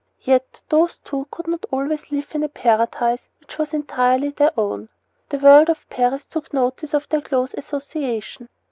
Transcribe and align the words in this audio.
Yet 0.23 0.63
these 0.67 0.97
two 0.97 1.27
could 1.29 1.45
not 1.45 1.63
always 1.71 2.09
live 2.11 2.29
in 2.33 2.41
a 2.41 2.49
paradise 2.49 3.29
which 3.39 3.59
was 3.59 3.71
entirely 3.71 4.29
their 4.29 4.49
own. 4.59 4.89
The 5.29 5.37
world 5.37 5.69
of 5.69 5.87
Paris 5.91 6.25
took 6.25 6.51
notice 6.51 6.95
of 6.95 7.07
their 7.09 7.21
close 7.21 7.53
association. 7.53 8.49